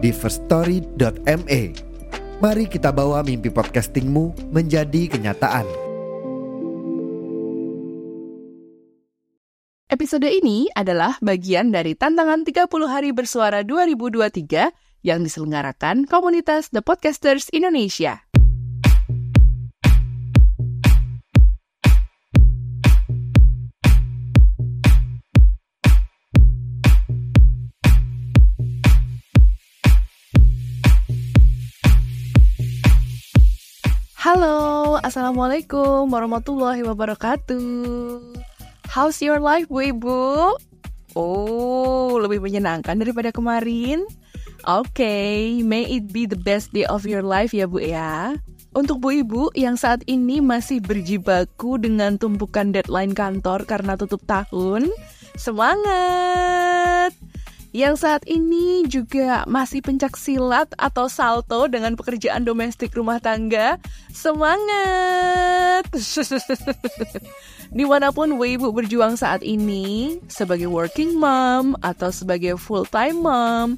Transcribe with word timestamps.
di 0.00 0.10
firststory.me. 0.10 1.62
Mari 2.40 2.64
kita 2.72 2.88
bawa 2.88 3.20
mimpi 3.20 3.52
podcastingmu 3.52 4.52
menjadi 4.52 5.12
kenyataan. 5.12 5.68
Episode 9.90 10.32
ini 10.32 10.64
adalah 10.72 11.20
bagian 11.20 11.68
dari 11.68 11.92
tantangan 11.92 12.48
30 12.48 12.64
hari 12.88 13.12
bersuara 13.12 13.60
2023 13.60 15.04
yang 15.04 15.20
diselenggarakan 15.20 16.08
komunitas 16.08 16.72
The 16.72 16.80
Podcasters 16.80 17.52
Indonesia. 17.52 18.29
Halo, 34.20 35.00
Assalamualaikum 35.00 36.04
warahmatullahi 36.12 36.84
wabarakatuh. 36.84 38.20
How's 38.92 39.16
your 39.24 39.40
life, 39.40 39.64
Bu 39.72 39.96
Ibu? 39.96 40.20
Oh, 41.16 42.20
lebih 42.20 42.44
menyenangkan 42.44 43.00
daripada 43.00 43.32
kemarin? 43.32 44.04
Oke, 44.68 44.92
okay, 44.92 45.64
may 45.64 45.88
it 45.88 46.12
be 46.12 46.28
the 46.28 46.36
best 46.36 46.68
day 46.76 46.84
of 46.92 47.08
your 47.08 47.24
life 47.24 47.56
ya 47.56 47.64
Bu 47.64 47.80
ya. 47.80 48.36
Untuk 48.76 49.00
Bu 49.00 49.24
Ibu 49.24 49.56
yang 49.56 49.80
saat 49.80 50.04
ini 50.04 50.44
masih 50.44 50.84
berjibaku 50.84 51.80
dengan 51.80 52.20
tumpukan 52.20 52.76
deadline 52.76 53.16
kantor 53.16 53.64
karena 53.64 53.96
tutup 53.96 54.20
tahun, 54.28 54.92
semangat! 55.40 57.16
Yang 57.70 57.94
saat 57.94 58.26
ini 58.26 58.82
juga 58.90 59.46
masih 59.46 59.78
pencak 59.78 60.18
silat 60.18 60.70
atau 60.74 61.06
salto 61.06 61.70
dengan 61.70 61.94
pekerjaan 61.94 62.42
domestik 62.42 62.90
rumah 62.98 63.22
tangga, 63.22 63.78
semangat! 64.10 65.86
Di 67.76 67.86
mana 67.86 68.10
pun 68.10 68.34
Weibo 68.34 68.74
berjuang 68.74 69.14
saat 69.14 69.46
ini, 69.46 70.18
sebagai 70.26 70.66
working 70.66 71.14
mom 71.14 71.78
atau 71.78 72.10
sebagai 72.10 72.58
full-time 72.58 73.22
mom, 73.22 73.68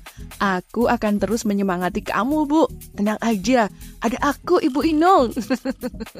aku 0.40 0.88
akan 0.88 1.20
terus 1.20 1.44
menyemangati 1.44 2.00
kamu, 2.00 2.48
Bu. 2.48 2.72
Tenang 2.96 3.20
aja, 3.20 3.68
ada 4.00 4.18
aku, 4.24 4.64
Ibu 4.64 4.80
Inung. 4.88 5.36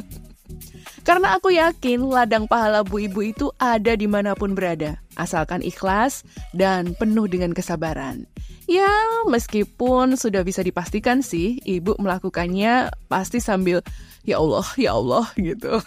Karena 1.09 1.35
aku 1.35 1.51
yakin 1.51 2.05
ladang 2.07 2.47
pahala 2.47 2.87
Bu 2.87 3.03
Ibu 3.03 3.35
itu 3.35 3.51
ada 3.59 3.97
di 3.99 4.07
mana 4.07 4.39
pun 4.39 4.55
berada 4.55 5.02
asalkan 5.17 5.61
ikhlas 5.61 6.25
dan 6.57 6.97
penuh 6.97 7.29
dengan 7.29 7.53
kesabaran. 7.53 8.25
Ya, 8.71 8.89
meskipun 9.27 10.15
sudah 10.15 10.47
bisa 10.47 10.63
dipastikan 10.63 11.21
sih, 11.21 11.59
ibu 11.67 11.99
melakukannya 11.99 12.95
pasti 13.11 13.43
sambil 13.43 13.83
ya 14.23 14.39
Allah, 14.39 14.67
ya 14.79 14.95
Allah 14.95 15.27
gitu. 15.35 15.83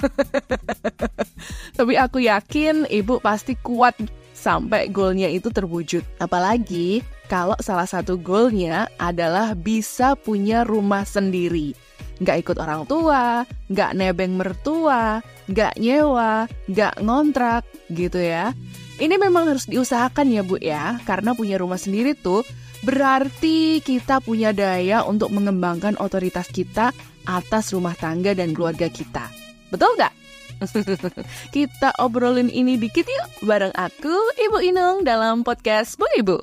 Tapi 1.79 1.93
aku 1.95 2.19
yakin 2.21 2.85
ibu 2.91 3.17
pasti 3.23 3.55
kuat 3.57 3.95
sampai 4.35 4.91
goalnya 4.91 5.31
itu 5.31 5.49
terwujud. 5.49 6.03
Apalagi 6.19 7.01
kalau 7.31 7.57
salah 7.63 7.89
satu 7.89 8.19
goalnya 8.19 8.91
adalah 9.01 9.55
bisa 9.57 10.13
punya 10.13 10.61
rumah 10.67 11.07
sendiri. 11.07 11.73
Nggak 12.21 12.47
ikut 12.47 12.57
orang 12.61 12.85
tua, 12.85 13.43
nggak 13.71 13.91
nebeng 13.97 14.37
mertua, 14.37 15.19
nggak 15.49 15.77
nyewa, 15.77 16.49
nggak 16.69 17.01
ngontrak 17.01 17.63
gitu 17.91 18.17
ya. 18.21 18.53
Ini 18.95 19.19
memang 19.19 19.51
harus 19.51 19.67
diusahakan 19.67 20.31
ya 20.31 20.41
Bu 20.41 20.55
ya, 20.55 21.03
karena 21.03 21.35
punya 21.35 21.59
rumah 21.59 21.75
sendiri 21.75 22.15
tuh 22.15 22.47
berarti 22.85 23.81
kita 23.81 24.21
punya 24.21 24.53
daya 24.55 25.03
untuk 25.03 25.33
mengembangkan 25.33 25.97
otoritas 25.99 26.47
kita 26.47 26.95
atas 27.25 27.73
rumah 27.73 27.97
tangga 27.97 28.31
dan 28.37 28.53
keluarga 28.53 28.87
kita. 28.87 29.27
Betul 29.73 29.97
nggak? 29.97 30.13
kita 31.55 31.91
obrolin 31.99 32.47
ini 32.47 32.79
dikit 32.79 33.03
yuk 33.03 33.43
bareng 33.43 33.75
aku, 33.75 34.15
Ibu 34.39 34.57
Inung 34.63 35.03
dalam 35.03 35.43
podcast 35.43 35.99
Bu 35.99 36.07
Ibu. 36.15 36.37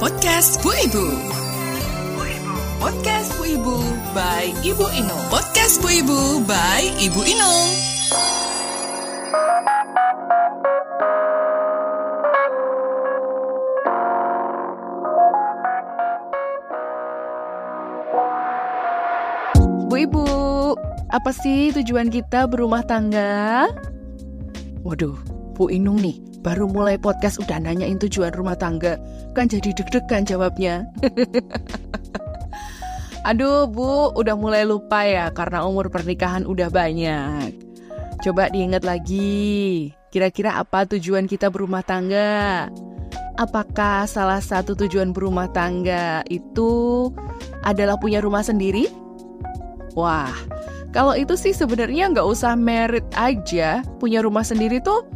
Podcast 0.00 0.64
Bu 0.64 0.72
Ibu. 0.72 1.06
Podcast 2.80 3.36
Bu 3.36 3.44
Ibu 3.44 3.76
by 4.16 4.44
Ibu 4.64 4.86
Inung. 4.96 5.24
Podcast 5.28 5.84
Bu 5.84 5.92
Ibu 5.92 6.48
by 6.48 6.82
Ibu 7.04 7.20
Inung. 7.28 7.99
Apa 21.10 21.34
sih 21.34 21.74
tujuan 21.74 22.06
kita 22.06 22.46
berumah 22.46 22.86
tangga? 22.86 23.66
Waduh, 24.86 25.18
Bu 25.58 25.68
Inung 25.68 25.98
nih, 25.98 26.22
baru 26.40 26.70
mulai 26.70 26.96
podcast 26.96 27.42
udah 27.42 27.58
nanyain 27.58 27.98
tujuan 27.98 28.30
rumah 28.30 28.54
tangga. 28.54 28.96
Kan 29.34 29.50
jadi 29.50 29.74
deg-degan 29.74 30.22
jawabnya. 30.22 30.86
Aduh, 33.28 33.68
Bu, 33.68 34.16
udah 34.16 34.38
mulai 34.38 34.64
lupa 34.64 35.04
ya 35.04 35.28
karena 35.34 35.66
umur 35.66 35.92
pernikahan 35.92 36.48
udah 36.48 36.72
banyak. 36.72 37.52
Coba 38.24 38.48
diingat 38.48 38.86
lagi, 38.86 39.92
kira-kira 40.14 40.56
apa 40.56 40.88
tujuan 40.88 41.28
kita 41.28 41.52
berumah 41.52 41.84
tangga? 41.84 42.68
Apakah 43.36 44.04
salah 44.04 44.40
satu 44.40 44.76
tujuan 44.76 45.16
berumah 45.16 45.48
tangga 45.52 46.20
itu 46.28 47.08
adalah 47.64 47.96
punya 47.96 48.20
rumah 48.20 48.44
sendiri? 48.44 48.88
Wah, 49.96 50.32
kalau 50.90 51.14
itu 51.14 51.38
sih 51.38 51.54
sebenarnya 51.54 52.10
nggak 52.10 52.26
usah 52.26 52.58
merit 52.58 53.06
aja, 53.14 53.82
punya 54.02 54.22
rumah 54.22 54.42
sendiri 54.42 54.82
tuh 54.82 55.06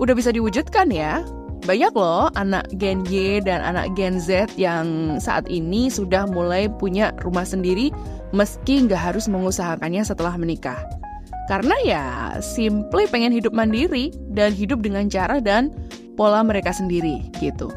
udah 0.00 0.16
bisa 0.16 0.32
diwujudkan 0.32 0.88
ya. 0.88 1.20
Banyak 1.62 1.94
loh 1.94 2.26
anak 2.34 2.66
Gen 2.74 3.06
Y 3.06 3.38
dan 3.38 3.62
anak 3.62 3.94
Gen 3.94 4.18
Z 4.18 4.50
yang 4.58 5.18
saat 5.22 5.46
ini 5.46 5.86
sudah 5.92 6.26
mulai 6.26 6.66
punya 6.66 7.14
rumah 7.22 7.46
sendiri 7.46 7.94
meski 8.34 8.82
nggak 8.82 9.12
harus 9.12 9.30
mengusahakannya 9.30 10.02
setelah 10.02 10.34
menikah. 10.34 10.80
Karena 11.46 11.76
ya 11.86 12.04
simply 12.42 13.06
pengen 13.06 13.30
hidup 13.30 13.54
mandiri 13.54 14.10
dan 14.32 14.50
hidup 14.50 14.82
dengan 14.82 15.06
cara 15.06 15.38
dan 15.38 15.70
pola 16.16 16.42
mereka 16.42 16.72
sendiri 16.74 17.30
gitu. 17.38 17.70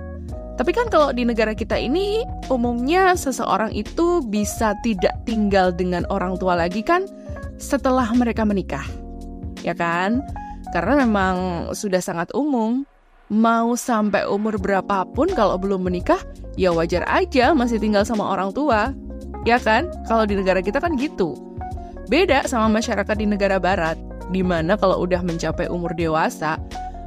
Tapi 0.56 0.72
kan 0.72 0.88
kalau 0.88 1.12
di 1.12 1.28
negara 1.28 1.51
kita 1.51 1.75
ini 1.75 2.24
umumnya 2.47 3.13
seseorang 3.19 3.75
itu 3.75 4.24
bisa 4.24 4.72
tidak 4.88 5.13
tinggal 5.28 5.75
dengan 5.75 6.07
orang 6.07 6.40
tua 6.40 6.56
lagi 6.56 6.79
kan 6.79 7.03
setelah 7.57 8.07
mereka 8.16 8.43
menikah. 8.43 8.85
Ya 9.66 9.73
kan? 9.73 10.21
Karena 10.73 11.07
memang 11.07 11.35
sudah 11.71 12.03
sangat 12.03 12.29
umum 12.35 12.83
mau 13.31 13.73
sampai 13.73 14.29
umur 14.29 14.61
berapapun 14.61 15.33
kalau 15.33 15.57
belum 15.57 15.89
menikah 15.89 16.21
ya 16.61 16.69
wajar 16.69 17.01
aja 17.09 17.57
masih 17.57 17.81
tinggal 17.81 18.06
sama 18.06 18.27
orang 18.27 18.53
tua. 18.53 18.94
Ya 19.45 19.62
kan? 19.62 19.89
Kalau 20.09 20.25
di 20.25 20.38
negara 20.38 20.62
kita 20.62 20.81
kan 20.81 20.97
gitu. 20.97 21.38
Beda 22.06 22.45
sama 22.45 22.69
masyarakat 22.81 23.15
di 23.18 23.25
negara 23.25 23.57
barat 23.57 23.97
di 24.30 24.41
mana 24.45 24.77
kalau 24.77 25.06
udah 25.06 25.21
mencapai 25.21 25.69
umur 25.69 25.94
dewasa 25.97 26.57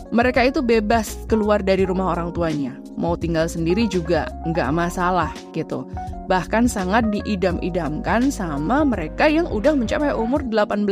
mereka 0.08 0.40
itu 0.46 0.64
bebas 0.64 1.18
keluar 1.28 1.60
dari 1.60 1.84
rumah 1.84 2.16
orang 2.16 2.32
tuanya. 2.32 2.74
Mau 2.98 3.14
tinggal 3.14 3.46
sendiri 3.46 3.86
juga 3.86 4.26
nggak 4.42 4.74
masalah 4.74 5.30
gitu. 5.54 5.86
Bahkan 6.26 6.66
sangat 6.66 7.08
diidam-idamkan 7.14 8.34
sama 8.34 8.82
mereka 8.82 9.30
yang 9.30 9.46
udah 9.46 9.72
mencapai 9.78 10.10
umur 10.12 10.42
18. 10.44 10.90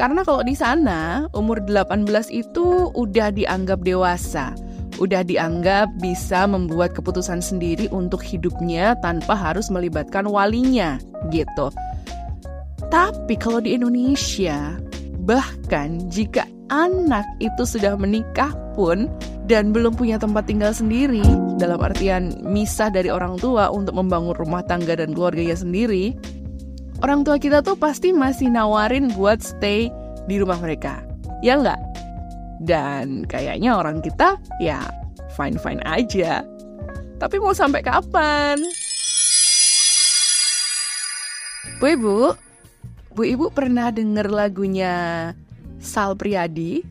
Karena 0.00 0.24
kalau 0.24 0.40
di 0.40 0.56
sana, 0.56 1.28
umur 1.36 1.60
18 1.62 2.32
itu 2.32 2.88
udah 2.96 3.28
dianggap 3.28 3.84
dewasa. 3.84 4.56
Udah 4.96 5.20
dianggap 5.20 5.92
bisa 6.00 6.48
membuat 6.48 6.96
keputusan 6.96 7.44
sendiri 7.44 7.92
untuk 7.92 8.24
hidupnya 8.24 8.96
tanpa 9.04 9.36
harus 9.36 9.68
melibatkan 9.68 10.24
walinya 10.26 10.96
gitu. 11.28 11.68
Tapi 12.88 13.36
kalau 13.36 13.60
di 13.60 13.76
Indonesia, 13.76 14.76
bahkan 15.24 16.08
jika 16.12 16.44
anak 16.72 17.24
itu 17.40 17.62
sudah 17.68 17.96
menikah 17.96 18.52
pun 18.72 19.12
dan 19.50 19.74
belum 19.74 19.98
punya 19.98 20.22
tempat 20.22 20.46
tinggal 20.46 20.70
sendiri, 20.70 21.22
dalam 21.58 21.82
artian 21.82 22.38
misah 22.46 22.88
dari 22.88 23.10
orang 23.10 23.38
tua 23.42 23.74
untuk 23.74 23.98
membangun 23.98 24.38
rumah 24.38 24.62
tangga 24.62 24.94
dan 24.94 25.10
keluarganya 25.10 25.58
sendiri, 25.58 26.14
orang 27.02 27.26
tua 27.26 27.42
kita 27.42 27.58
tuh 27.60 27.74
pasti 27.74 28.14
masih 28.14 28.54
nawarin 28.54 29.10
buat 29.18 29.42
stay 29.42 29.90
di 30.30 30.38
rumah 30.38 30.62
mereka. 30.62 31.02
Ya 31.42 31.58
enggak? 31.58 31.80
Dan 32.62 33.26
kayaknya 33.26 33.74
orang 33.74 33.98
kita 33.98 34.38
ya 34.62 34.78
fine-fine 35.34 35.82
aja. 35.82 36.46
Tapi 37.18 37.36
mau 37.42 37.54
sampai 37.54 37.82
kapan? 37.82 38.58
Bu 41.82 41.86
Ibu, 41.98 42.18
Bu 43.18 43.22
Ibu 43.26 43.50
pernah 43.50 43.90
denger 43.90 44.30
lagunya 44.30 44.94
Sal 45.82 46.14
Priadi? 46.14 46.86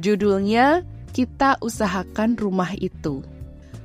Judulnya 0.00 0.80
Kita 1.12 1.60
Usahakan 1.60 2.40
Rumah 2.40 2.72
Itu. 2.80 3.20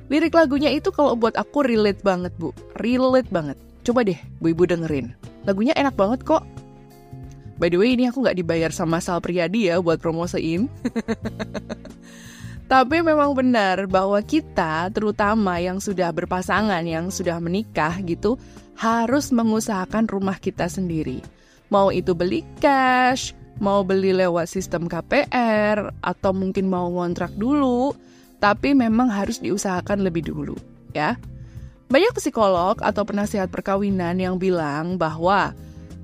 Lirik 0.08 0.32
lagunya 0.32 0.72
itu 0.72 0.88
kalau 0.88 1.12
buat 1.12 1.36
aku 1.36 1.60
relate 1.60 2.00
banget, 2.00 2.32
Bu. 2.40 2.56
Relate 2.80 3.28
banget. 3.28 3.60
Coba 3.84 4.00
deh, 4.00 4.16
Bu 4.40 4.56
Ibu 4.56 4.64
dengerin. 4.64 5.12
Lagunya 5.44 5.76
enak 5.76 5.92
banget 5.92 6.24
kok. 6.24 6.48
By 7.60 7.68
the 7.68 7.76
way, 7.76 7.92
ini 7.92 8.08
aku 8.08 8.24
nggak 8.24 8.40
dibayar 8.40 8.72
sama 8.72 9.04
Sal 9.04 9.20
Priadi 9.20 9.68
ya 9.68 9.76
buat 9.84 10.00
promosiin. 10.00 10.72
Tapi 12.72 13.00
memang 13.04 13.36
benar 13.36 13.84
bahwa 13.84 14.20
kita, 14.24 14.88
terutama 14.88 15.60
yang 15.60 15.84
sudah 15.84 16.08
berpasangan, 16.12 16.84
yang 16.88 17.12
sudah 17.12 17.36
menikah 17.40 17.96
gitu, 18.08 18.40
harus 18.72 19.28
mengusahakan 19.36 20.08
rumah 20.08 20.40
kita 20.40 20.68
sendiri. 20.68 21.20
Mau 21.68 21.92
itu 21.92 22.16
beli 22.16 22.40
cash, 22.56 23.36
mau 23.58 23.82
beli 23.86 24.14
lewat 24.14 24.50
sistem 24.50 24.86
KPR, 24.86 25.94
atau 26.02 26.30
mungkin 26.34 26.70
mau 26.70 26.90
ngontrak 26.90 27.34
dulu, 27.34 27.94
tapi 28.38 28.74
memang 28.74 29.10
harus 29.10 29.42
diusahakan 29.42 30.02
lebih 30.02 30.30
dulu, 30.30 30.54
ya. 30.94 31.18
Banyak 31.88 32.14
psikolog 32.20 32.78
atau 32.84 33.02
penasihat 33.02 33.48
perkawinan 33.48 34.20
yang 34.20 34.36
bilang 34.36 35.00
bahwa 35.00 35.56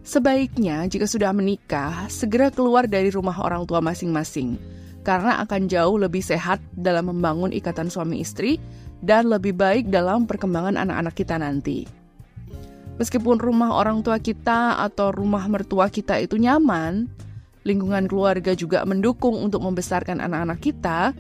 sebaiknya 0.03 0.89
jika 0.89 1.05
sudah 1.05 1.31
menikah, 1.31 2.09
segera 2.09 2.49
keluar 2.49 2.89
dari 2.89 3.13
rumah 3.13 3.37
orang 3.39 3.69
tua 3.69 3.85
masing-masing, 3.85 4.57
karena 5.05 5.45
akan 5.45 5.69
jauh 5.69 6.01
lebih 6.01 6.25
sehat 6.25 6.59
dalam 6.73 7.13
membangun 7.13 7.53
ikatan 7.53 7.93
suami 7.93 8.25
istri 8.25 8.57
dan 9.05 9.29
lebih 9.29 9.53
baik 9.53 9.93
dalam 9.93 10.25
perkembangan 10.25 10.81
anak-anak 10.81 11.15
kita 11.15 11.37
nanti. 11.37 11.85
Meskipun 12.95 13.43
rumah 13.43 13.75
orang 13.75 14.01
tua 14.01 14.23
kita 14.23 14.79
atau 14.79 15.11
rumah 15.11 15.45
mertua 15.51 15.91
kita 15.91 16.17
itu 16.23 16.39
nyaman, 16.39 17.11
lingkungan 17.65 18.07
keluarga 18.07 18.53
juga 18.53 18.85
mendukung 18.85 19.41
untuk 19.41 19.65
membesarkan 19.65 20.21
anak-anak 20.21 20.61
kita, 20.61 21.17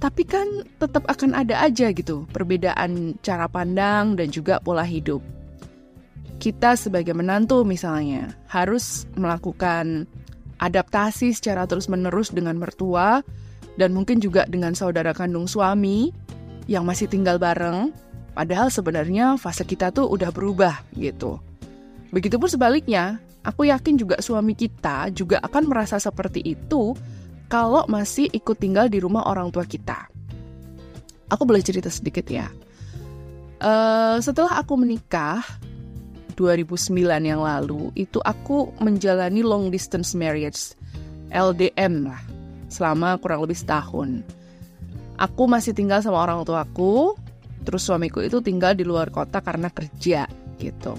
tapi 0.00 0.24
kan 0.24 0.64
tetap 0.80 1.04
akan 1.08 1.36
ada 1.36 1.60
aja 1.60 1.92
gitu 1.92 2.24
perbedaan 2.32 3.20
cara 3.20 3.44
pandang 3.48 4.16
dan 4.16 4.32
juga 4.32 4.60
pola 4.60 4.84
hidup. 4.84 5.20
Kita 6.40 6.72
sebagai 6.72 7.12
menantu 7.12 7.68
misalnya 7.68 8.32
harus 8.48 9.04
melakukan 9.12 10.08
adaptasi 10.60 11.36
secara 11.36 11.68
terus-menerus 11.68 12.32
dengan 12.32 12.56
mertua 12.56 13.20
dan 13.76 13.92
mungkin 13.92 14.24
juga 14.24 14.48
dengan 14.48 14.72
saudara 14.72 15.12
kandung 15.12 15.44
suami 15.44 16.12
yang 16.64 16.88
masih 16.88 17.08
tinggal 17.08 17.36
bareng, 17.36 17.92
padahal 18.32 18.72
sebenarnya 18.72 19.36
fase 19.36 19.68
kita 19.68 19.92
tuh 19.92 20.08
udah 20.08 20.32
berubah 20.32 20.80
gitu. 20.96 21.40
Begitupun 22.08 22.48
sebaliknya, 22.48 23.20
aku 23.44 23.68
yakin 23.68 23.96
juga 23.96 24.20
suami 24.20 24.52
kita 24.52 25.12
juga 25.12 25.40
akan 25.40 25.62
merasa 25.68 25.96
seperti 25.96 26.44
itu 26.44 26.92
kalau 27.50 27.82
masih 27.90 28.30
ikut 28.30 28.56
tinggal 28.60 28.86
di 28.86 29.02
rumah 29.02 29.26
orang 29.26 29.50
tua 29.50 29.66
kita. 29.66 30.06
Aku 31.30 31.42
boleh 31.46 31.62
cerita 31.62 31.90
sedikit 31.90 32.26
ya. 32.30 32.46
Uh, 33.60 34.16
setelah 34.22 34.62
aku 34.62 34.78
menikah 34.78 35.44
2009 36.38 36.96
yang 37.20 37.44
lalu, 37.44 37.92
itu 37.92 38.16
aku 38.24 38.72
menjalani 38.80 39.44
long 39.44 39.68
distance 39.68 40.16
marriage 40.16 40.72
LDM 41.28 42.08
lah 42.08 42.22
selama 42.70 43.18
kurang 43.20 43.44
lebih 43.44 43.58
setahun. 43.58 44.24
Aku 45.20 45.44
masih 45.44 45.76
tinggal 45.76 46.00
sama 46.00 46.24
orang 46.24 46.46
tuaku, 46.48 47.18
terus 47.66 47.84
suamiku 47.84 48.24
itu 48.24 48.40
tinggal 48.40 48.72
di 48.72 48.86
luar 48.88 49.12
kota 49.12 49.44
karena 49.44 49.68
kerja 49.68 50.24
gitu. 50.56 50.96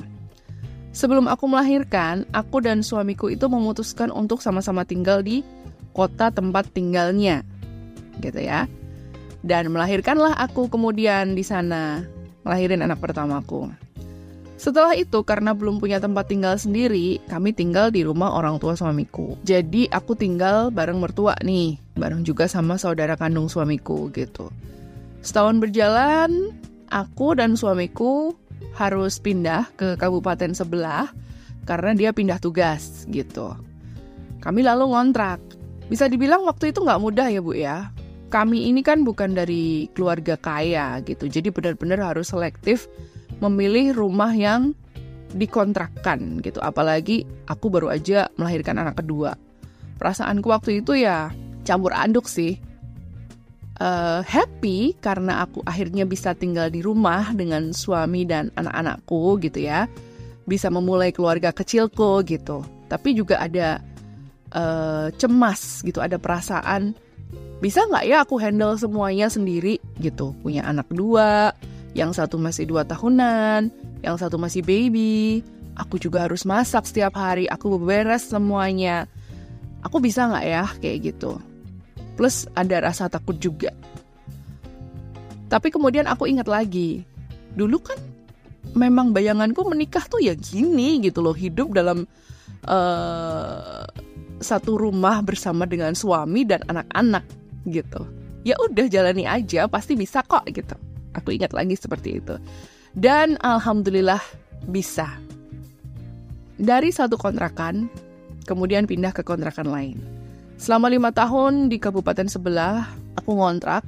Sebelum 0.92 1.32
aku 1.32 1.48
melahirkan, 1.48 2.28
aku 2.36 2.60
dan 2.60 2.84
suamiku 2.84 3.32
itu 3.32 3.48
memutuskan 3.48 4.12
untuk 4.12 4.44
sama-sama 4.44 4.84
tinggal 4.84 5.24
di 5.24 5.40
kota 5.96 6.28
tempat 6.32 6.68
tinggalnya, 6.76 7.48
gitu 8.20 8.44
ya. 8.44 8.68
Dan 9.42 9.72
melahirkanlah 9.72 10.36
aku 10.36 10.68
kemudian 10.68 11.34
di 11.34 11.48
sana, 11.48 12.04
melahirin 12.44 12.84
anak 12.84 13.00
pertamaku. 13.00 13.72
Setelah 14.62 14.94
itu, 14.94 15.26
karena 15.26 15.58
belum 15.58 15.82
punya 15.82 15.98
tempat 15.98 16.30
tinggal 16.30 16.54
sendiri, 16.54 17.18
kami 17.26 17.50
tinggal 17.50 17.90
di 17.90 18.06
rumah 18.06 18.30
orang 18.30 18.62
tua 18.62 18.78
suamiku. 18.78 19.34
Jadi 19.42 19.90
aku 19.90 20.14
tinggal 20.14 20.70
bareng 20.70 21.02
mertua 21.02 21.34
nih, 21.42 21.82
bareng 21.98 22.22
juga 22.22 22.46
sama 22.46 22.78
saudara 22.78 23.18
kandung 23.18 23.50
suamiku 23.50 24.14
gitu. 24.14 24.54
Setahun 25.26 25.58
berjalan, 25.58 26.54
aku 26.94 27.34
dan 27.34 27.58
suamiku 27.58 28.38
harus 28.76 29.20
pindah 29.20 29.68
ke 29.76 30.00
kabupaten 30.00 30.56
sebelah 30.56 31.12
karena 31.68 31.92
dia 31.94 32.10
pindah 32.16 32.40
tugas 32.42 33.06
gitu. 33.12 33.54
Kami 34.42 34.66
lalu 34.66 34.92
ngontrak 34.92 35.40
bisa 35.92 36.08
dibilang 36.08 36.48
waktu 36.48 36.74
itu 36.74 36.82
nggak 36.82 37.02
mudah 37.04 37.28
ya 37.30 37.42
Bu 37.44 37.54
ya. 37.54 37.92
Kami 38.32 38.72
ini 38.72 38.80
kan 38.80 39.04
bukan 39.04 39.36
dari 39.36 39.92
keluarga 39.92 40.40
kaya 40.40 41.04
gitu, 41.04 41.28
jadi 41.28 41.52
benar-benar 41.52 42.00
harus 42.00 42.32
selektif 42.32 42.88
memilih 43.44 43.92
rumah 43.92 44.32
yang 44.32 44.72
dikontrakkan 45.36 46.40
gitu. 46.40 46.64
Apalagi 46.64 47.28
aku 47.52 47.68
baru 47.68 47.92
aja 47.92 48.32
melahirkan 48.40 48.80
anak 48.80 49.04
kedua. 49.04 49.36
Perasaanku 50.00 50.48
waktu 50.48 50.80
itu 50.80 50.96
ya 50.96 51.28
campur 51.68 51.92
aduk 51.92 52.32
sih. 52.32 52.56
Uh, 53.82 54.22
happy 54.30 54.94
karena 55.02 55.42
aku 55.42 55.66
akhirnya 55.66 56.06
bisa 56.06 56.38
tinggal 56.38 56.70
di 56.70 56.86
rumah 56.86 57.34
dengan 57.34 57.74
suami 57.74 58.30
dan 58.30 58.54
anak-anakku 58.54 59.42
gitu 59.42 59.66
ya. 59.66 59.90
Bisa 60.46 60.70
memulai 60.70 61.10
keluarga 61.10 61.50
kecilku 61.50 62.22
gitu. 62.30 62.62
Tapi 62.86 63.18
juga 63.18 63.42
ada 63.42 63.82
uh, 64.54 65.10
cemas 65.18 65.82
gitu, 65.82 65.98
ada 65.98 66.22
perasaan 66.22 66.94
bisa 67.62 67.86
nggak 67.86 68.06
ya 68.10 68.26
aku 68.26 68.42
handle 68.42 68.78
semuanya 68.78 69.30
sendiri 69.34 69.78
gitu. 70.02 70.34
Punya 70.46 70.66
anak 70.66 70.90
dua, 70.90 71.54
yang 71.94 72.14
satu 72.14 72.42
masih 72.42 72.66
dua 72.66 72.86
tahunan, 72.86 73.70
yang 74.02 74.18
satu 74.18 74.38
masih 74.42 74.66
baby. 74.66 75.46
Aku 75.74 75.98
juga 75.98 76.28
harus 76.28 76.44
masak 76.44 76.86
setiap 76.86 77.16
hari, 77.16 77.50
aku 77.50 77.80
beberes 77.80 78.28
semuanya. 78.28 79.10
Aku 79.82 79.98
bisa 79.98 80.28
nggak 80.30 80.46
ya 80.46 80.66
kayak 80.78 80.98
gitu. 81.14 81.42
Plus 82.16 82.46
ada 82.54 82.84
rasa 82.84 83.08
takut 83.08 83.38
juga. 83.40 83.72
Tapi 85.52 85.68
kemudian 85.68 86.08
aku 86.08 86.32
ingat 86.32 86.48
lagi, 86.48 87.04
dulu 87.60 87.84
kan 87.84 88.00
memang 88.72 89.12
bayanganku 89.12 89.68
menikah 89.68 90.08
tuh 90.08 90.24
ya 90.24 90.32
gini 90.32 91.04
gitu 91.04 91.20
loh, 91.20 91.36
hidup 91.36 91.76
dalam 91.76 92.08
uh, 92.68 93.84
satu 94.40 94.80
rumah 94.80 95.20
bersama 95.20 95.68
dengan 95.68 95.92
suami 95.92 96.48
dan 96.48 96.64
anak-anak 96.72 97.28
gitu. 97.68 98.08
Ya 98.48 98.58
udah 98.58 98.88
jalani 98.90 99.28
aja, 99.28 99.68
pasti 99.68 99.94
bisa 99.94 100.24
kok 100.26 100.48
gitu. 100.50 100.74
Aku 101.14 101.36
ingat 101.36 101.52
lagi 101.52 101.76
seperti 101.76 102.24
itu. 102.24 102.40
Dan 102.96 103.36
alhamdulillah 103.44 104.24
bisa. 104.72 105.08
Dari 106.58 106.90
satu 106.90 107.20
kontrakan, 107.20 107.92
kemudian 108.48 108.88
pindah 108.88 109.14
ke 109.14 109.22
kontrakan 109.22 109.70
lain. 109.70 110.21
Selama 110.62 110.94
lima 110.94 111.10
tahun 111.10 111.74
di 111.74 111.82
kabupaten 111.82 112.30
sebelah, 112.30 112.86
aku 113.18 113.34
ngontrak, 113.34 113.82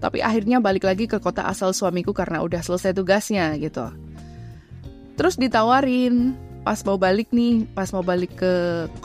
tapi 0.00 0.24
akhirnya 0.24 0.64
balik 0.64 0.88
lagi 0.88 1.04
ke 1.04 1.20
kota 1.20 1.44
asal 1.44 1.76
suamiku 1.76 2.16
karena 2.16 2.40
udah 2.40 2.64
selesai 2.64 2.96
tugasnya 2.96 3.52
gitu. 3.60 3.92
Terus 5.20 5.36
ditawarin, 5.36 6.32
pas 6.64 6.80
mau 6.88 6.96
balik 6.96 7.36
nih, 7.36 7.68
pas 7.76 7.92
mau 7.92 8.00
balik 8.00 8.32
ke 8.32 8.52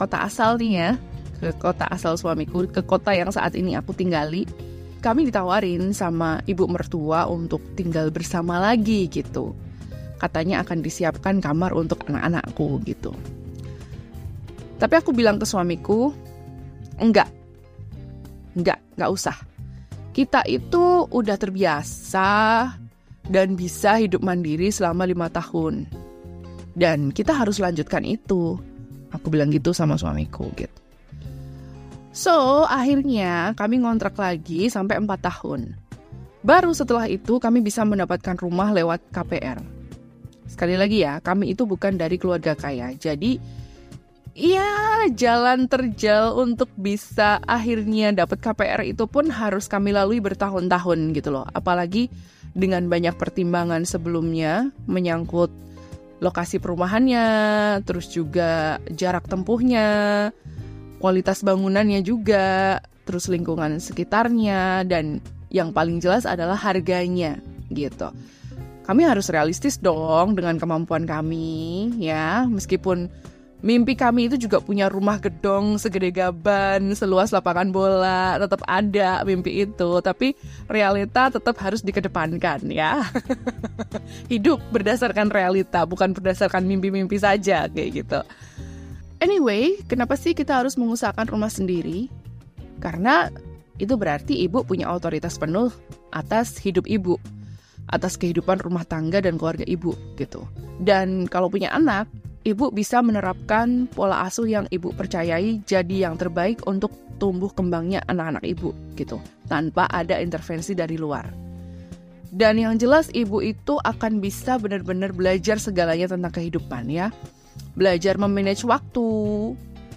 kota 0.00 0.24
asal 0.24 0.56
nih 0.56 0.72
ya, 0.72 0.90
ke 1.36 1.52
kota 1.60 1.84
asal 1.92 2.16
suamiku, 2.16 2.64
ke 2.64 2.80
kota 2.80 3.12
yang 3.12 3.28
saat 3.28 3.60
ini 3.60 3.76
aku 3.76 3.92
tinggali, 3.92 4.48
kami 5.04 5.28
ditawarin 5.28 5.92
sama 5.92 6.40
ibu 6.48 6.64
mertua 6.64 7.28
untuk 7.28 7.60
tinggal 7.76 8.08
bersama 8.08 8.56
lagi 8.56 9.04
gitu. 9.12 9.52
Katanya 10.16 10.64
akan 10.64 10.80
disiapkan 10.80 11.44
kamar 11.44 11.76
untuk 11.76 12.08
anak-anakku 12.08 12.80
gitu. 12.88 13.12
Tapi 14.80 14.94
aku 14.96 15.12
bilang 15.12 15.36
ke 15.36 15.44
suamiku, 15.44 16.14
enggak, 17.00 17.28
enggak, 18.56 18.78
enggak 18.96 19.10
usah. 19.12 19.36
Kita 20.12 20.44
itu 20.44 21.08
udah 21.08 21.36
terbiasa 21.40 22.28
dan 23.28 23.56
bisa 23.56 23.96
hidup 23.96 24.20
mandiri 24.20 24.68
selama 24.68 25.08
lima 25.08 25.32
tahun 25.32 25.88
dan 26.72 27.12
kita 27.12 27.36
harus 27.36 27.60
lanjutkan 27.60 28.04
itu. 28.04 28.56
Aku 29.12 29.28
bilang 29.28 29.52
gitu 29.52 29.76
sama 29.76 30.00
suamiku 30.00 30.48
gitu. 30.56 30.72
So, 32.12 32.64
akhirnya 32.68 33.56
kami 33.56 33.80
ngontrak 33.80 34.16
lagi 34.20 34.68
sampai 34.68 35.00
4 35.00 35.08
tahun. 35.20 35.76
Baru 36.44 36.76
setelah 36.76 37.08
itu 37.08 37.40
kami 37.40 37.64
bisa 37.64 37.84
mendapatkan 37.88 38.36
rumah 38.36 38.72
lewat 38.72 39.00
KPR. 39.12 39.60
Sekali 40.44 40.76
lagi 40.76 41.00
ya, 41.00 41.24
kami 41.24 41.56
itu 41.56 41.64
bukan 41.64 41.96
dari 41.96 42.20
keluarga 42.20 42.52
kaya. 42.52 42.92
Jadi 42.96 43.40
ya 44.32 45.04
jalan 45.12 45.68
terjal 45.68 46.36
untuk 46.40 46.72
bisa 46.76 47.40
akhirnya 47.44 48.12
dapat 48.12 48.40
KPR 48.40 48.82
itu 48.88 49.04
pun 49.04 49.28
harus 49.28 49.68
kami 49.68 49.92
lalui 49.92 50.20
bertahun-tahun 50.20 51.12
gitu 51.16 51.30
loh. 51.32 51.46
Apalagi 51.52 52.08
dengan 52.52 52.88
banyak 52.88 53.16
pertimbangan 53.16 53.84
sebelumnya 53.88 54.72
menyangkut 54.88 55.52
lokasi 56.22 56.62
perumahannya, 56.62 57.26
terus 57.82 58.06
juga 58.14 58.78
jarak 58.94 59.26
tempuhnya, 59.26 60.30
kualitas 61.02 61.42
bangunannya 61.42 61.98
juga, 62.06 62.78
terus 63.02 63.26
lingkungan 63.26 63.82
sekitarnya 63.82 64.86
dan 64.86 65.18
yang 65.50 65.74
paling 65.74 65.98
jelas 65.98 66.22
adalah 66.22 66.54
harganya 66.54 67.42
gitu. 67.74 68.14
Kami 68.86 69.02
harus 69.02 69.30
realistis 69.30 69.78
dong 69.82 70.38
dengan 70.38 70.62
kemampuan 70.62 71.06
kami 71.06 71.90
ya, 71.98 72.46
meskipun 72.46 73.10
mimpi 73.62 73.94
kami 73.94 74.26
itu 74.26 74.36
juga 74.36 74.58
punya 74.58 74.90
rumah 74.90 75.22
gedong 75.22 75.78
segede 75.78 76.10
gaban, 76.10 76.92
seluas 76.98 77.30
lapangan 77.30 77.70
bola, 77.70 78.36
tetap 78.36 78.60
ada 78.66 79.22
mimpi 79.22 79.62
itu, 79.62 80.02
tapi 80.02 80.34
realita 80.66 81.30
tetap 81.30 81.54
harus 81.62 81.80
dikedepankan 81.80 82.66
ya. 82.68 83.06
Hidup 84.32 84.58
berdasarkan 84.74 85.30
realita, 85.30 85.86
bukan 85.86 86.10
berdasarkan 86.12 86.66
mimpi-mimpi 86.66 87.16
saja 87.22 87.70
kayak 87.70 88.02
gitu. 88.02 88.20
Anyway, 89.22 89.78
kenapa 89.86 90.18
sih 90.18 90.34
kita 90.34 90.58
harus 90.58 90.74
mengusahakan 90.74 91.30
rumah 91.30 91.48
sendiri? 91.48 92.10
Karena 92.82 93.30
itu 93.78 93.94
berarti 93.94 94.42
ibu 94.42 94.66
punya 94.66 94.90
otoritas 94.90 95.38
penuh 95.38 95.70
atas 96.10 96.58
hidup 96.58 96.90
ibu, 96.90 97.14
atas 97.86 98.18
kehidupan 98.18 98.58
rumah 98.58 98.82
tangga 98.82 99.22
dan 99.22 99.38
keluarga 99.38 99.62
ibu 99.70 99.94
gitu. 100.18 100.42
Dan 100.82 101.30
kalau 101.30 101.46
punya 101.46 101.70
anak, 101.70 102.10
ibu 102.42 102.74
bisa 102.74 102.98
menerapkan 103.00 103.86
pola 103.90 104.26
asuh 104.26 104.46
yang 104.46 104.66
ibu 104.74 104.90
percayai 104.94 105.62
jadi 105.62 106.10
yang 106.10 106.18
terbaik 106.18 106.62
untuk 106.66 106.90
tumbuh 107.22 107.50
kembangnya 107.54 108.02
anak-anak 108.10 108.42
ibu 108.42 108.74
gitu, 108.98 109.22
tanpa 109.46 109.86
ada 109.86 110.18
intervensi 110.18 110.74
dari 110.74 110.98
luar. 110.98 111.30
Dan 112.32 112.58
yang 112.58 112.80
jelas 112.80 113.12
ibu 113.12 113.44
itu 113.44 113.78
akan 113.78 114.18
bisa 114.18 114.56
benar-benar 114.56 115.12
belajar 115.12 115.60
segalanya 115.60 116.10
tentang 116.10 116.32
kehidupan 116.32 116.88
ya. 116.88 117.12
Belajar 117.76 118.16
memanage 118.16 118.64
waktu, 118.64 119.08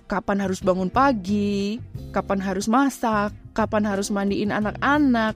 kapan 0.06 0.44
harus 0.44 0.60
bangun 0.62 0.92
pagi, 0.92 1.80
kapan 2.12 2.44
harus 2.44 2.68
masak, 2.68 3.34
kapan 3.56 3.88
harus 3.88 4.12
mandiin 4.12 4.52
anak-anak, 4.52 5.34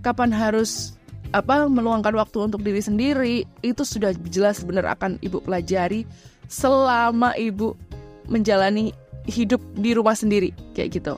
kapan 0.00 0.32
harus 0.32 0.96
apa 1.36 1.68
meluangkan 1.68 2.16
waktu 2.16 2.50
untuk 2.50 2.64
diri 2.64 2.80
sendiri, 2.80 3.44
itu 3.62 3.84
sudah 3.84 4.16
jelas 4.32 4.64
benar 4.64 4.88
akan 4.88 5.20
ibu 5.20 5.38
pelajari 5.40 6.08
selama 6.46 7.34
ibu 7.38 7.74
menjalani 8.30 8.94
hidup 9.26 9.62
di 9.78 9.94
rumah 9.94 10.16
sendiri 10.16 10.50
kayak 10.74 10.98
gitu. 11.02 11.14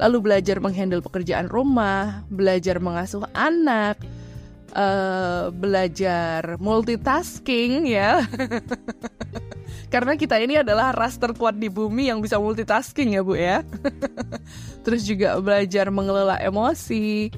Lalu 0.00 0.18
belajar 0.18 0.58
menghandle 0.58 1.04
pekerjaan 1.04 1.46
rumah, 1.46 2.26
belajar 2.26 2.82
mengasuh 2.82 3.22
anak, 3.36 4.00
uh, 4.74 5.52
belajar 5.54 6.58
multitasking 6.58 7.86
ya. 7.86 8.24
Karena 9.92 10.16
kita 10.16 10.40
ini 10.40 10.56
adalah 10.56 10.90
ras 10.96 11.20
terkuat 11.20 11.60
di 11.60 11.68
bumi 11.68 12.08
yang 12.08 12.24
bisa 12.24 12.40
multitasking 12.40 13.12
ya 13.14 13.20
Bu 13.20 13.36
ya. 13.36 13.60
Terus 14.84 15.04
juga 15.04 15.36
belajar 15.38 15.92
mengelola 15.92 16.40
emosi. 16.40 17.28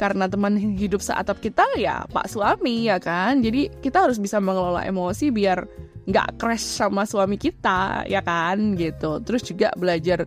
Karena 0.00 0.24
teman 0.32 0.56
hidup 0.56 1.04
seatap 1.04 1.44
kita 1.44 1.76
ya 1.76 2.08
Pak 2.08 2.32
suami 2.32 2.88
ya 2.88 2.96
kan. 2.96 3.44
Jadi 3.44 3.68
kita 3.84 4.08
harus 4.08 4.16
bisa 4.16 4.40
mengelola 4.40 4.80
emosi 4.88 5.28
biar 5.28 5.68
nggak 6.08 6.40
crash 6.40 6.80
sama 6.80 7.04
suami 7.04 7.36
kita 7.36 8.08
ya 8.08 8.24
kan 8.24 8.80
gitu. 8.80 9.20
Terus 9.20 9.44
juga 9.44 9.68
belajar 9.76 10.24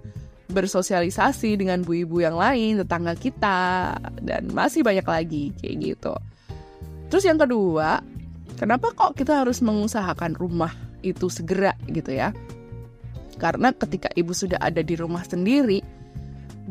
bersosialisasi 0.53 1.57
dengan 1.57 1.81
bu 1.81 2.05
ibu 2.05 2.21
yang 2.21 2.37
lain, 2.37 2.85
tetangga 2.85 3.17
kita, 3.17 3.97
dan 4.21 4.53
masih 4.53 4.85
banyak 4.85 5.03
lagi 5.03 5.49
kayak 5.57 5.75
gitu. 5.81 6.13
Terus 7.09 7.25
yang 7.25 7.41
kedua, 7.41 8.05
kenapa 8.61 8.93
kok 8.93 9.17
kita 9.17 9.41
harus 9.41 9.59
mengusahakan 9.65 10.37
rumah 10.37 10.71
itu 11.01 11.27
segera 11.27 11.73
gitu 11.89 12.13
ya. 12.13 12.31
Karena 13.41 13.75
ketika 13.75 14.07
ibu 14.15 14.31
sudah 14.31 14.61
ada 14.61 14.79
di 14.79 14.95
rumah 14.95 15.25
sendiri, 15.25 15.82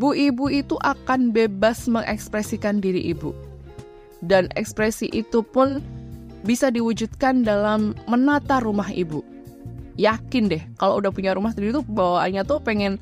bu 0.03 0.19
ibu 0.19 0.51
itu 0.51 0.75
akan 0.83 1.31
bebas 1.31 1.87
mengekspresikan 1.87 2.83
diri 2.83 3.15
ibu. 3.15 3.31
Dan 4.19 4.51
ekspresi 4.59 5.07
itu 5.15 5.47
pun 5.47 5.79
bisa 6.43 6.75
diwujudkan 6.75 7.47
dalam 7.47 7.95
menata 8.11 8.59
rumah 8.59 8.91
ibu. 8.91 9.23
Yakin 9.95 10.51
deh, 10.51 10.63
kalau 10.75 10.99
udah 10.99 11.15
punya 11.15 11.39
rumah 11.39 11.55
sendiri 11.55 11.79
tuh 11.79 11.87
bawaannya 11.87 12.43
tuh 12.43 12.59
pengen 12.59 12.99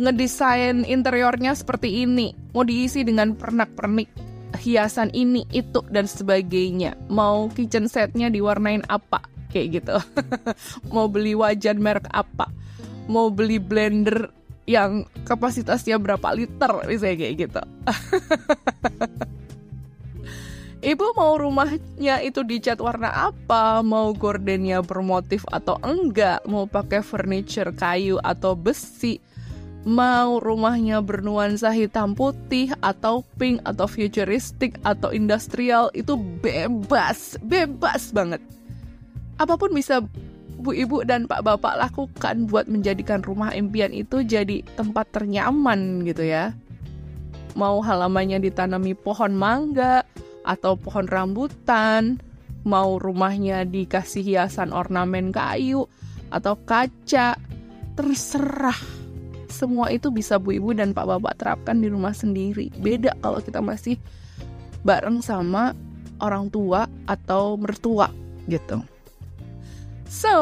ngedesain 0.00 0.88
interiornya 0.88 1.52
seperti 1.52 2.08
ini. 2.08 2.32
Mau 2.56 2.64
diisi 2.64 3.04
dengan 3.04 3.36
pernak-pernik 3.36 4.08
hiasan 4.64 5.12
ini, 5.12 5.44
itu, 5.52 5.84
dan 5.92 6.08
sebagainya. 6.08 6.96
Mau 7.12 7.52
kitchen 7.52 7.84
setnya 7.84 8.32
diwarnain 8.32 8.80
apa 8.88 9.20
kayak 9.50 9.82
gitu 9.82 9.96
mau 10.94 11.10
beli 11.10 11.34
wajan 11.34 11.82
merek 11.82 12.06
apa 12.14 12.48
mau 13.10 13.28
beli 13.28 13.58
blender 13.58 14.30
yang 14.70 15.02
kapasitasnya 15.26 15.98
berapa 15.98 16.30
liter 16.30 16.70
misalnya 16.86 17.16
kayak 17.18 17.34
gitu 17.34 17.62
Ibu 20.80 21.12
mau 21.12 21.36
rumahnya 21.36 22.24
itu 22.24 22.40
dicat 22.40 22.80
warna 22.80 23.12
apa? 23.12 23.84
Mau 23.84 24.16
gordennya 24.16 24.80
bermotif 24.80 25.44
atau 25.52 25.76
enggak? 25.84 26.40
Mau 26.48 26.64
pakai 26.64 27.04
furniture 27.04 27.68
kayu 27.76 28.16
atau 28.24 28.56
besi? 28.56 29.20
Mau 29.84 30.40
rumahnya 30.40 31.04
bernuansa 31.04 31.68
hitam 31.76 32.16
putih 32.16 32.72
atau 32.80 33.20
pink 33.36 33.60
atau 33.68 33.84
futuristik 33.84 34.80
atau 34.80 35.12
industrial 35.12 35.92
itu 35.92 36.16
bebas, 36.16 37.36
bebas 37.44 38.08
banget 38.16 38.40
apa 39.40 39.56
pun 39.56 39.72
bisa 39.72 40.04
bu 40.60 40.76
ibu 40.76 41.02
dan 41.02 41.24
pak 41.24 41.42
bapak 41.42 41.80
lakukan 41.80 42.44
buat 42.46 42.68
menjadikan 42.68 43.24
rumah 43.24 43.50
impian 43.56 43.90
itu 43.90 44.20
jadi 44.20 44.62
tempat 44.76 45.08
ternyaman 45.10 46.04
gitu 46.04 46.28
ya. 46.28 46.52
Mau 47.58 47.82
halamannya 47.82 48.38
ditanami 48.38 48.94
pohon 48.94 49.34
mangga 49.34 50.06
atau 50.46 50.78
pohon 50.78 51.08
rambutan, 51.10 52.22
mau 52.62 53.00
rumahnya 53.00 53.66
dikasih 53.66 54.22
hiasan 54.22 54.70
ornamen 54.70 55.34
kayu 55.34 55.88
atau 56.30 56.54
kaca, 56.62 57.34
terserah. 57.98 58.78
Semua 59.50 59.90
itu 59.90 60.14
bisa 60.14 60.38
bu 60.38 60.54
ibu 60.54 60.70
dan 60.70 60.94
pak 60.94 61.10
bapak 61.10 61.34
terapkan 61.42 61.82
di 61.82 61.90
rumah 61.90 62.14
sendiri. 62.14 62.70
Beda 62.78 63.18
kalau 63.18 63.42
kita 63.42 63.58
masih 63.58 63.98
bareng 64.86 65.20
sama 65.20 65.74
orang 66.22 66.48
tua 66.52 66.86
atau 67.10 67.58
mertua 67.58 68.14
gitu. 68.46 68.80
So, 70.10 70.34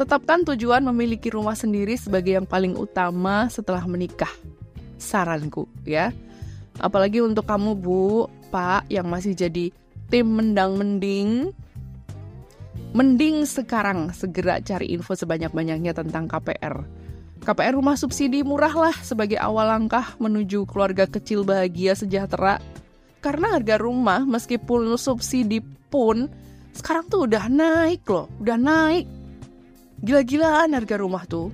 tetapkan 0.00 0.40
tujuan 0.48 0.80
memiliki 0.88 1.28
rumah 1.28 1.52
sendiri 1.52 2.00
sebagai 2.00 2.40
yang 2.40 2.48
paling 2.48 2.72
utama 2.80 3.44
setelah 3.52 3.84
menikah. 3.84 4.32
Saranku 4.96 5.68
ya. 5.84 6.16
Apalagi 6.80 7.20
untuk 7.20 7.44
kamu 7.44 7.76
Bu, 7.76 8.24
Pak 8.48 8.88
yang 8.88 9.04
masih 9.12 9.36
jadi 9.36 9.68
tim 10.08 10.32
mendang 10.32 10.80
mending 10.80 11.52
Mending 12.90 13.46
sekarang 13.46 14.10
segera 14.10 14.58
cari 14.58 14.90
info 14.90 15.14
sebanyak-banyaknya 15.14 15.94
tentang 15.94 16.26
KPR. 16.26 16.82
KPR 17.38 17.78
rumah 17.78 17.94
subsidi 17.94 18.42
murah 18.42 18.74
lah 18.74 18.96
sebagai 19.06 19.38
awal 19.38 19.70
langkah 19.70 20.18
menuju 20.18 20.66
keluarga 20.66 21.06
kecil 21.06 21.46
bahagia 21.46 21.94
sejahtera. 21.94 22.58
Karena 23.22 23.54
harga 23.54 23.78
rumah 23.78 24.26
meskipun 24.26 24.90
subsidi 24.98 25.62
pun 25.92 26.26
sekarang 26.80 27.06
tuh 27.12 27.28
udah 27.28 27.46
naik 27.46 28.02
loh, 28.08 28.26
udah 28.40 28.56
naik. 28.56 29.06
Gila-gilaan 30.00 30.72
harga 30.72 30.96
rumah 30.96 31.28
tuh. 31.28 31.52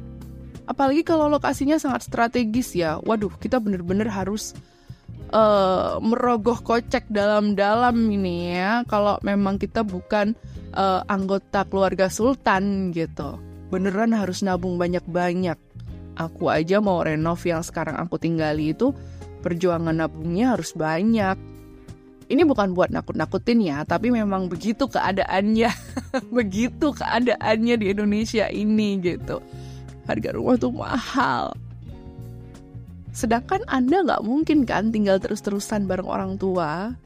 Apalagi 0.66 1.02
kalau 1.02 1.26
lokasinya 1.26 1.78
sangat 1.78 2.06
strategis 2.06 2.74
ya. 2.74 3.02
Waduh, 3.02 3.34
kita 3.42 3.58
bener-bener 3.58 4.06
harus 4.06 4.54
uh, 5.34 5.98
merogoh 5.98 6.58
kocek 6.62 7.10
dalam-dalam 7.10 7.94
ini 8.10 8.54
ya. 8.54 8.86
Kalau 8.86 9.18
memang 9.26 9.58
kita 9.58 9.82
bukan 9.82 10.38
uh, 10.74 11.02
anggota 11.10 11.66
keluarga 11.66 12.06
sultan 12.06 12.94
gitu. 12.94 13.38
Beneran 13.70 14.14
harus 14.14 14.46
nabung 14.46 14.78
banyak-banyak. 14.78 15.58
Aku 16.16 16.48
aja 16.48 16.78
mau 16.80 17.02
renov 17.02 17.42
yang 17.44 17.60
sekarang 17.60 17.98
aku 17.98 18.16
tinggali 18.16 18.72
itu 18.72 18.94
perjuangan 19.44 19.94
nabungnya 19.94 20.56
harus 20.56 20.72
banyak 20.72 21.36
ini 22.26 22.42
bukan 22.42 22.74
buat 22.74 22.90
nakut-nakutin 22.90 23.62
ya, 23.62 23.86
tapi 23.86 24.10
memang 24.10 24.50
begitu 24.50 24.90
keadaannya. 24.90 25.70
begitu 26.36 26.90
keadaannya 26.90 27.74
di 27.78 27.86
Indonesia 27.94 28.50
ini 28.50 28.98
gitu. 28.98 29.38
Harga 30.10 30.34
rumah 30.34 30.58
tuh 30.58 30.74
mahal. 30.74 31.54
Sedangkan 33.14 33.62
Anda 33.70 34.02
nggak 34.02 34.22
mungkin 34.26 34.66
kan 34.66 34.90
tinggal 34.90 35.22
terus-terusan 35.22 35.86
bareng 35.86 36.10
orang 36.10 36.32
tua. 36.34 36.98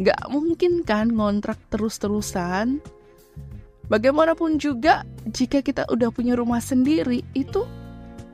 Nggak 0.00 0.24
mungkin 0.32 0.82
kan 0.88 1.12
ngontrak 1.12 1.60
terus-terusan. 1.68 2.80
Bagaimanapun 3.86 4.58
juga, 4.58 5.06
jika 5.30 5.62
kita 5.62 5.86
udah 5.86 6.10
punya 6.10 6.34
rumah 6.34 6.58
sendiri, 6.58 7.22
itu 7.38 7.62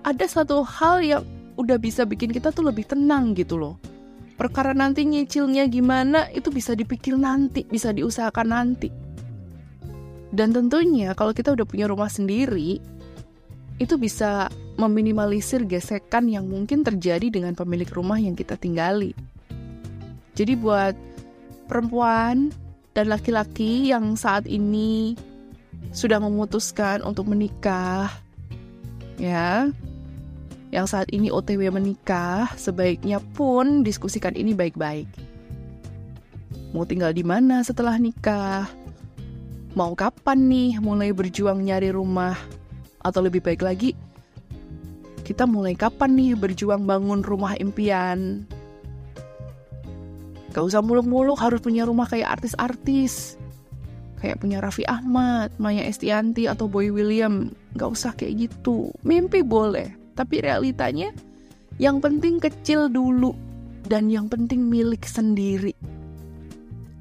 ada 0.01 0.25
satu 0.25 0.65
hal 0.65 1.05
yang 1.05 1.23
udah 1.61 1.77
bisa 1.77 2.09
bikin 2.09 2.33
kita 2.33 2.49
tuh 2.55 2.65
lebih 2.65 2.89
tenang 2.89 3.37
gitu 3.37 3.61
loh. 3.61 3.77
Perkara 4.37 4.73
nanti 4.73 5.05
nyicilnya 5.07 5.69
gimana, 5.69 6.27
itu 6.33 6.49
bisa 6.49 6.73
dipikir 6.73 7.15
nanti, 7.15 7.63
bisa 7.69 7.93
diusahakan 7.93 8.49
nanti. 8.49 8.89
Dan 10.33 10.57
tentunya 10.57 11.13
kalau 11.13 11.37
kita 11.37 11.53
udah 11.53 11.69
punya 11.69 11.85
rumah 11.85 12.09
sendiri, 12.09 12.81
itu 13.77 13.95
bisa 14.01 14.49
meminimalisir 14.81 15.69
gesekan 15.69 16.33
yang 16.33 16.49
mungkin 16.49 16.81
terjadi 16.81 17.29
dengan 17.29 17.53
pemilik 17.53 17.89
rumah 17.93 18.17
yang 18.17 18.33
kita 18.33 18.57
tinggali. 18.57 19.13
Jadi 20.33 20.57
buat 20.57 20.97
perempuan 21.69 22.49
dan 22.97 23.13
laki-laki 23.13 23.93
yang 23.93 24.17
saat 24.17 24.49
ini 24.49 25.13
sudah 25.93 26.17
memutuskan 26.17 27.05
untuk 27.05 27.29
menikah, 27.29 28.09
ya, 29.21 29.69
yang 30.73 30.89
saat 30.89 31.13
ini 31.13 31.29
OTW 31.29 31.69
menikah, 31.69 32.49
sebaiknya 32.57 33.21
pun 33.37 33.85
diskusikan 33.85 34.33
ini 34.33 34.57
baik-baik. 34.57 35.05
Mau 36.73 36.89
tinggal 36.89 37.13
di 37.13 37.21
mana 37.21 37.61
setelah 37.61 38.01
nikah? 38.01 38.65
Mau 39.77 39.93
kapan 39.93 40.49
nih 40.49 40.81
mulai 40.81 41.13
berjuang 41.13 41.61
nyari 41.61 41.93
rumah? 41.93 42.41
Atau 43.05 43.21
lebih 43.21 43.45
baik 43.45 43.61
lagi, 43.61 43.93
kita 45.29 45.45
mulai 45.45 45.77
kapan 45.77 46.17
nih 46.17 46.33
berjuang 46.41 46.89
bangun 46.89 47.21
rumah 47.21 47.53
impian? 47.61 48.49
Gak 50.57 50.65
usah 50.73 50.81
muluk-muluk 50.81 51.37
harus 51.37 51.61
punya 51.61 51.85
rumah 51.85 52.09
kayak 52.09 52.41
artis-artis. 52.41 53.37
Kayak 54.25 54.41
punya 54.41 54.63
Raffi 54.63 54.89
Ahmad, 54.89 55.53
Maya 55.61 55.85
Estianti, 55.85 56.49
atau 56.49 56.65
Boy 56.65 56.89
William. 56.89 57.53
Gak 57.77 57.91
usah 57.93 58.13
kayak 58.17 58.49
gitu. 58.49 58.93
Mimpi 59.03 59.43
boleh, 59.43 60.02
tapi 60.13 60.45
realitanya 60.45 61.11
yang 61.81 61.99
penting 61.99 62.39
kecil 62.39 62.93
dulu. 62.93 63.35
Dan 63.83 64.09
yang 64.09 64.31
penting 64.31 64.71
milik 64.71 65.03
sendiri. 65.03 65.75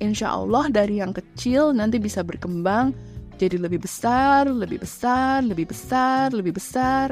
Insya 0.01 0.33
Allah 0.33 0.65
dari 0.73 0.97
yang 0.97 1.13
kecil 1.13 1.77
nanti 1.77 2.01
bisa 2.01 2.25
berkembang 2.25 2.89
jadi 3.37 3.57
lebih 3.57 3.81
besar, 3.81 4.49
lebih 4.49 4.81
besar, 4.81 5.41
lebih 5.41 5.69
besar, 5.69 6.33
lebih 6.33 6.57
besar. 6.57 7.09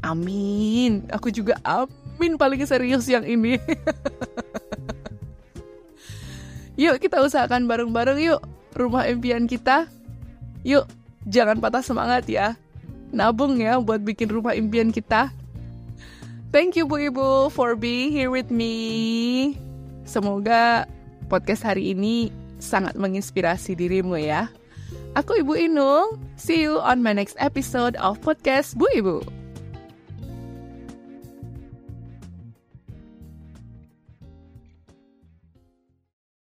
Amin. 0.00 1.04
Aku 1.12 1.28
juga 1.28 1.56
amin 1.64 2.36
paling 2.36 2.64
serius 2.64 3.08
yang 3.08 3.24
ini. 3.24 3.56
yuk 6.80 6.96
kita 6.96 7.20
usahakan 7.20 7.68
bareng-bareng 7.68 8.20
yuk 8.20 8.40
rumah 8.76 9.08
impian 9.08 9.44
kita. 9.44 9.88
Yuk, 10.64 10.84
jangan 11.24 11.60
patah 11.60 11.80
semangat 11.80 12.28
ya. 12.28 12.59
Nabung 13.10 13.58
ya 13.58 13.78
buat 13.82 14.02
bikin 14.02 14.30
rumah 14.30 14.54
impian 14.54 14.94
kita. 14.94 15.34
Thank 16.50 16.74
you 16.74 16.86
Bu 16.86 16.98
Ibu 17.10 17.54
for 17.54 17.78
being 17.78 18.10
here 18.10 18.30
with 18.30 18.50
me. 18.50 19.54
Semoga 20.02 20.86
podcast 21.30 21.62
hari 21.62 21.94
ini 21.94 22.34
sangat 22.58 22.98
menginspirasi 22.98 23.78
dirimu 23.78 24.18
ya. 24.18 24.50
Aku 25.14 25.38
Ibu 25.42 25.54
Inung. 25.58 26.18
See 26.34 26.66
you 26.66 26.82
on 26.82 27.02
my 27.02 27.14
next 27.14 27.38
episode 27.38 27.94
of 27.98 28.18
podcast 28.22 28.74
Bu 28.74 28.86
Ibu. 28.94 29.39